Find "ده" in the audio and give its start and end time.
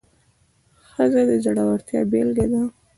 2.51-2.61